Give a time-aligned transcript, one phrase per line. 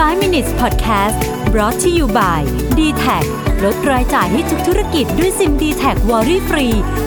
[0.00, 1.18] 5 minutes podcast
[1.52, 2.40] brought to you by
[2.78, 3.24] d t a c
[3.64, 6.66] ลดรายจ่ายให้ทุกธุรกิจด้วยซิม d t แทวอรี่ฟรี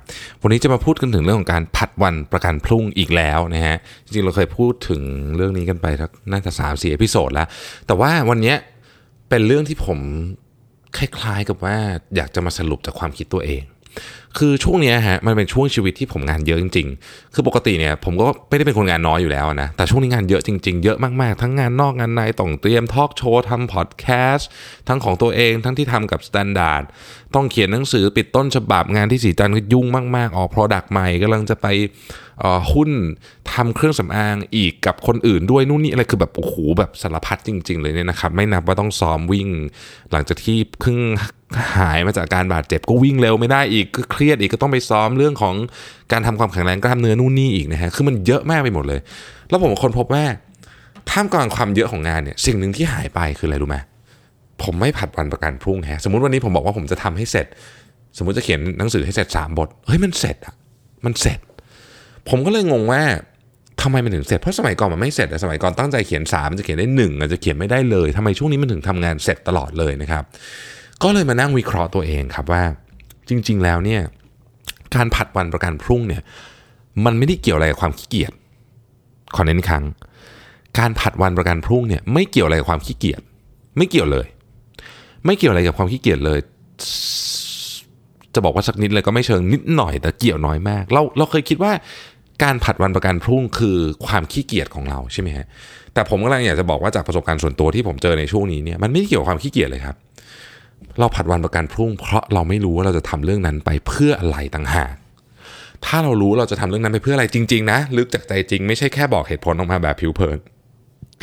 [0.41, 5.02] วันนี้จะมาพูดกันถึงเรื่องของการผัดวันประกันพรุ่งอีกแล้วนะฮะ จริงๆ เราเคยพูดถึง
[5.36, 7.48] เรื่องนี้กันไปสักน่าจะ3 4 episode แล้ว
[7.88, 8.54] แต่ว่าวันนี้
[9.30, 10.00] เป็นเรื่องที่ผม
[10.98, 11.75] คล้ายๆกับว่า
[12.16, 13.64] อยากจะมาสรุปจากความคิดตัวเอง
[14.38, 24.50] คือช่วงนี้ฮะมันเป็นช่วงชีวิตที่ผมงานเยอะจริง ๆ คือปกติเนี่ยผมก็ไม่ได้เป็นคนงานน้อยอยู่แล้วนะ แต่ช่วงนี้งานเยอะจริง ๆ เยอะมากๆ ทั้งงานนอกงานในต้องเตรียม talk show ทำพอดแคสต์
[24.87, 26.83] ทั้งของตัวเองทั้งที่ทำกับ Standard
[27.36, 31.68] ต้องเขียนหนังสือปิดต้นฉบับงานที่ศรีจันทร์ก็ยุ่งมาก ๆ ออก Product ใหม่กำลังจะไป
[32.44, 32.89] อ่อหุ้น
[33.52, 39.47] ทำเครื่องสำอางอีกกับคนอื่นด้วยนู่นนี่อะไรคือแบบโอ้โหแบบสารพัดจริง ๆ เลยเนี่ยนะครับ ไม่นับว่าต้องซ้อมวิ่ง
[40.11, 40.97] หลังจากที่เพิ่ง
[41.78, 45.56] หายมาจากการบาดเจ็บก็วิ่งเร็วไม่ได้อีกก็เครียดอีกก็ต้องไปซ้อมเรื่องของ
[46.11, 49.00] การทำความแข็งแรงกล้ามเนื้อนู่นนี่อีกนะฮะคือมันเยอะมากไปหมดเลย
[49.50, 50.23] แล้วผมคนพบว่า
[51.09, 53.78] ท่ามกลางความเยอะของงานเนี่ยสิ่งหนึ่งที่หายไปคืออะไรรู้ไหม
[54.62, 57.48] ผมไม่ผัดวันประกันพรุ่งฮะสมมติวันนี้ผมบอกว่าผมจะทำให้เสร็จ
[58.18, 60.56] สมมติจะเขียนหนังสือให้เสร็จสามบทเฮ้ยมันเสร็จอะ
[61.06, 61.40] มันเสร็จ
[62.30, 63.02] ผมก็เลยงงว่า
[63.82, 70.23] ทำไมมันถึงเสร็จเพราะสมัยก่อนมันไม่เสร็จอะสมัยก่อนตั้งใจเขียน3มันจะเขียนได้1อาจจะเขียนไม่ได้เลยทำไมช่วงนี้มันถึงทำงานเสร็จตลอดเลยนะครับ
[71.04, 72.64] ก็เลยมานั่งวิเคราะห์ตัวเองครับว่า
[73.30, 74.02] จริง ๆ แล้วเนี่ย
[74.95, 76.22] การผัดวันประกันพรุ่งเนี่ย
[77.06, 78.32] มันไม่ได้เกี่ยวอะไรกับความขี้เกียจ
[79.36, 79.84] ขอเน้นครั้ง
[80.80, 83.22] การผัดวันประกันพรุ่งเนี่ยไม่เกี่ยวอะไรกับความขี้เกียจ
[83.78, 84.28] ไม่เกี่ยวเลย
[85.26, 86.40] ไม่เกี่ยวอะไรกับความขี้เกียจเลย
[88.34, 91.72] จะบอกว่าสักนิดเลยก็ไม่เชิงนิดหน่อยแต่เกี่ยวน้อยมาก เราเราเคยคิดว่า
[92.44, 95.46] การผัดวันประกันพรุ่งคือความขี้เกียจของเราใช่ไหมฮะ
[95.94, 99.96] แต่ผมกำลังอยากจะบอกว่าจากประสบการณ์ส่วนตัวที่ผมเจอในช่วงนี้เนี่ยมันไม่ได้เกี่ยวกับความขี้เกียจเลยครับ
[101.00, 104.94] เราผัดวันประกันพรุ่ง เพราะเราไม่รู้ว่าเราจะทำเรื่องนั้นไปเพื่ออะไรต่างหาก
[105.86, 110.38] ถ้าเรารู้เราจะทำเรื่องนั้นไปเพื่ออะไรจริง ๆ นะ ลึกจากใจจริงไม่ใช่แค่บอกเหตุผลออกมาแบบผิวเผิน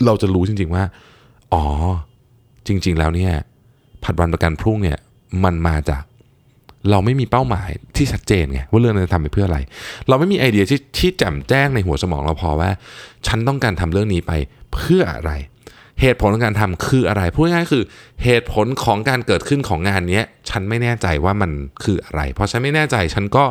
[0.07, 0.85] เราจะรู้จริง ๆว่า
[1.55, 1.65] อ๋อ
[2.67, 3.33] จริง ๆ แล้วเนี่ย
[4.05, 4.99] ผัดวันประกันพรุ่งเนี่ย
[5.45, 6.03] มันมาจาก
[6.91, 9.59] เราไม่มีเป้าหมายที่ชัดเจนไงว่าเรื่องนั้นจะทำไปเพื่ออะไร
[10.09, 12.71] เราไม่มีไอเดียที่ที่แจ่มแจ้งในหัวสมองเราพอว่า
[13.27, 14.33] ฉันต้องการทำเรื่องนี้ไป
[14.75, 15.33] เพื่ออะไร
[16.01, 17.85] เหตุผลของการทำคืออะไรพูดง่ายๆคือ
[18.25, 21.51] เหตุผลของการเกิดขึ้นของงานนี้ฉันไม่แน่ใจว่ามัน
[21.85, 23.45] คืออะไร เพราะฉันไม่แน่ใจฉันก็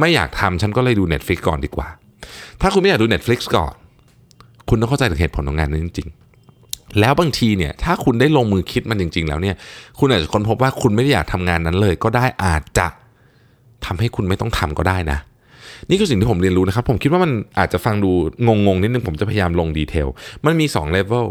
[0.00, 1.88] ไม่อยากทำฉันก็เลยดู Netflix ก่อนดีกว่า
[2.60, 3.74] ถ้าคุณไม่อยากดู Netflix ก่อน
[4.68, 6.23] คุณต้องเข้าใจถึงเหตุผลของงานนั้นจริงๆ
[7.00, 9.56] แล้วบางทีเนี่ยถ้าคุณได้ลงมือคิดมันจริง ๆ แล้วเนี่ย
[9.98, 12.86] คุณอาจจะค้นพบว่าคุณไม่ได้อยากทำงานนั้นเลย ก็ได้อาจจะ
[13.86, 15.18] ทำให้คุณไม่ต้องทำก็ได้นะ
[15.88, 18.10] นี่คือสิ่งที่ผมเรียนรู้นะครับ ผมคิดว่ามันอาจจะฟังดู
[18.46, 20.08] งงๆนิดนึงผมจะพยายามลง detail
[20.44, 21.26] มันมี2เลเวล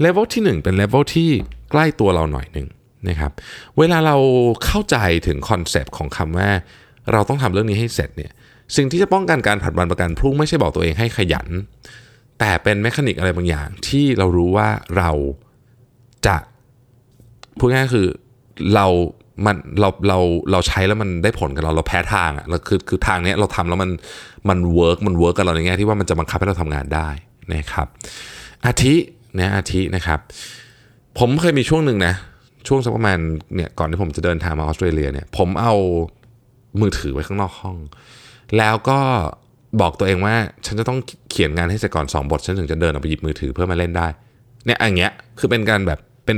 [0.00, 1.28] เลเวลที่ 1 เป็นเลเวลที่
[1.70, 2.66] ใกล้ตัวเราหน่อยหนึ่ง
[3.08, 3.32] นะครับ
[3.78, 4.16] เวลาเรา
[4.64, 6.48] เข้าใจถึง concept ของคำว่า
[7.12, 8.32] เราต้องทำเรื่องนี้ให้เสร็จเนี่ย
[8.76, 11.48] สิ่งที่จะป้องกันการผัดวันประกันพรุ่งไม่ใช่บอกตัวเองให้ขยัน
[12.44, 15.10] แต่เป็น mechanic อะไรบางอย่าง ที่เรารู้ว่าเรา
[16.26, 16.36] จะ
[17.58, 18.08] พูดง่ายๆคือ
[18.74, 18.86] เรา
[19.46, 20.18] มันเราเรา
[20.52, 23.90] เราใช้แล้วมันได้ผลกับเราเราแพ้ทางอะเราคือคือทางเนี้ยเราทำแล้วมัน
[24.48, 27.08] มัน work มัน work กับเราในแง่ที่ว่ามันจะบังคับให้เราทำงานได้
[27.54, 27.86] นะครับ
[28.66, 28.94] อาทิ
[29.38, 30.20] นะอาทินะครับ
[31.18, 32.14] ผมเคยมีช่วงหนึ่งนะ
[32.66, 33.18] ช่วงสักประมาณ
[33.54, 35.74] เนี่ยก่อนที่ผมจะเดินทางมาออสเตรเลียเนี่ยผมเอา
[36.80, 37.76] มือถือไว้ข้างนอกห้อง
[38.58, 39.00] แล้วก็
[39.80, 40.34] บอกตัวเองว่า
[40.66, 40.98] ฉันจะต้อง
[41.30, 44.08] เขียนงานให้เสร็จก่อน 2 บท ฉันถึงจะเดินออกไปหยิบมือถือเพื่อมาเล่นได้
[44.66, 46.36] เนี่ยอย่างเงี้ยคือเป็นการแบบเป็น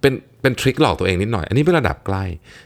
[0.00, 2.24] เป็นเป็น trick หลอกตัวเองนิดหน่อย อันนี้เป็นระดับใกล้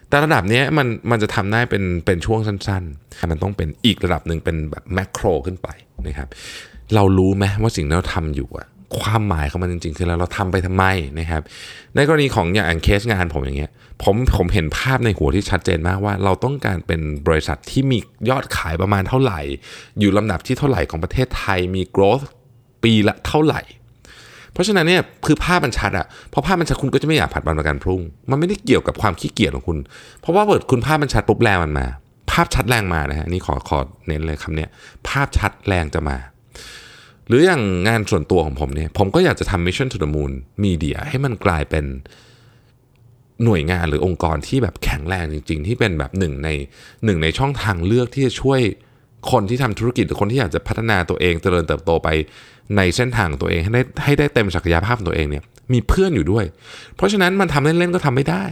[0.08, 5.68] แต่ระดับเนี้ยมันมันจะทำได้เป็นเป็นช่วงสั้นๆ มันต้องเป็นอีกระดับหนึ่งเป็นแบบแมกโรขึ้นไป
[6.06, 6.28] นะครับ
[6.94, 8.66] เรารู้ไหมว่าสิ่งที่เราทำอยู่อะ
[9.00, 10.84] ความหมายของมันจริง ๆ คือเราเราทำไปทำไม
[11.18, 11.42] นะครับ
[11.94, 13.70] ในกรณีของอย่างเคสงานผมอย่างเงี้ย
[14.02, 17.98] ผมผมเห็นภาพในหัวที่ชัดเจนมากว่าเราต้องการเป็นบริษัทที่มี
[18.30, 19.40] ยอดขายประมาณเท่าไหร่
[19.98, 22.24] อยู่ลำดับที่เท่าไหร่ของประเทศไทยมี growth
[22.84, 23.62] ปีละเท่าไหร่
[24.52, 28.00] เพราะฉะนั้นเนี่ยคือภาพมันชัดอะพอภาพมันชัดคุณก็จะไม่อยากผัดวันประกันพรุ่ง
[28.30, 29.78] มันไม่ได้เกี่ยวกับความขี้เกียจของคุณ
[30.20, 31.86] เพราะว่าเปิดคุณภาพมันชัดปุ๊บแรงมันมา
[32.30, 34.68] ภาพชัดแรงมานะฮะนี่ขอขอเน้นเลยคำเนี้ย
[35.08, 36.16] ภาพชัดแรงจะมา
[37.32, 40.32] รืออย่างงานส่วนตัวของผมเนี่ย ผมก็อยากจะทำ Mission to the Moon
[40.64, 41.84] Media ให้มันกลายเป็น
[43.44, 46.48] หน่วยงานหรือองค์กรที่แบบแข็งแรงจริง ๆ ที่เป็นแบบหนึ่งใน
[47.04, 48.60] หนึ่งในช่องทางเลือกที่จะช่วย
[49.32, 52.08] คนที่ทำธุรกิจหรือคนที่อยากจะพัฒนาตัวเองเจริญเติบโตไป
[52.76, 55.42] ในเส้นทางตัวเองให้ได้ให้ได้เต็มศักยภาพของตัวเองเนี่ย
[55.72, 56.44] มีเพื่อนอยู่ด้วย
[56.96, 58.44] เพราะฉะนั้นมันทำเล่นๆก็ทำไม่ได้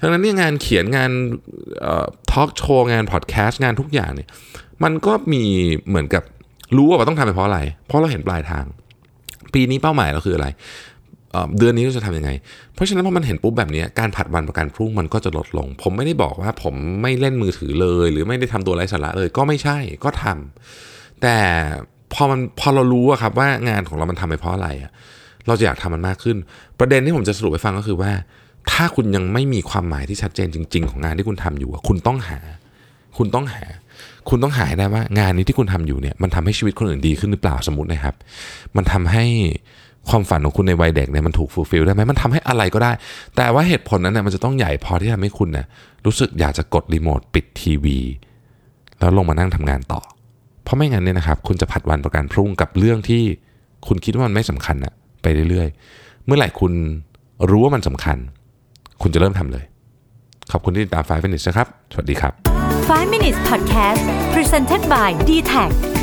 [0.00, 1.10] ดังนั้นเนี่ยงานเขียนงาน
[2.30, 4.28] ทอล์กโชว์งานพอดแคสต์งานทุกอย่างเนี่ย
[4.84, 5.42] มันก็มี
[5.88, 6.22] เหมือนกับ
[6.76, 8.64] รู้ว่าต้องทำไปเพราะอะไร เพราะเราเห็นปลายทาง
[9.54, 10.46] ปีนี้เป้าหมายเราคืออะไร
[11.58, 12.30] เดือนนี้เราจะทำยังไง
[12.74, 21.36] เพราะฉะนั้นพอมันเห็นปุ๊บแบบนี้การผัดวันประกันพรุ่งมันก็จะลดลง ผมไม่ได้บอกว่าผมไม่เล่นมือถือเลย หรือไม่ได้ทำตัวไร้สาระเลย ก็ไม่ใช่ก็ทำแต่
[22.14, 24.92] พอมันพอเรารู้อะครับว่างานของเรามันทำไปเพราะอะไรอะ
[25.46, 26.36] เราจะอยากทำมันมากขึ้น
[26.78, 28.12] ประเด็นที่ผมจะสรุปให้ฟังก็คือว่า
[28.72, 32.38] ถ้าคุณยังไม่มีความหมายที่ชัดเจนจริง ๆ ของงานที่คุณทำอยู่คุณต้องหา
[33.16, 33.64] คุณต้องหา
[34.28, 38.14] คุณต้องหาให้ได้ว่างานนี้ที่คุณทำอยู่เนี่ยมันทำให้ชีวิตคนอื่นดีขึ้นหรือเปล่าสมมตินะครับ
[38.76, 39.24] มันทำให้
[40.08, 42.92] ความฝันของคุณในวัยเด็กเนี่ยมันถูกฟูลฟิลได้ไหมมันทำให้อะไรก็ได้
[43.36, 45.66] แต่ว่าเหตุผลนั้นเนี่ยมันจะต้องใหญ่พอที่ทำให้คุณเนี่ย
[46.06, 47.98] รู้สึกอยากจะกดรีโมทปิดทีวี
[48.98, 50.00] แล้วลงมานั่งทำงานต่อ
[50.64, 53.22] เพราะไม่งั้นเนี่ยนะครับ คุณจะผัดวันประกันพรุ่งกับเรื่องที่
[53.86, 54.92] คุณคิดว่ามันไม่สำคัญอะ
[55.22, 56.72] ไปเรื่อยๆ เมื่อไหร่คุณ
[57.50, 58.16] รู้ว่ามันสำคัญ
[59.02, 59.64] คุณจะเริ่มทำเลย
[60.52, 62.45] ขอบคุณที่ติดตาม5 minutes นะครับ สวัสดีครับ
[62.86, 65.95] 5 minutes podcast presented by d t a c